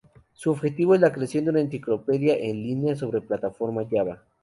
[0.33, 4.23] Su objetivo es la creación de una enciclopedia en línea sobre la plataforma Java.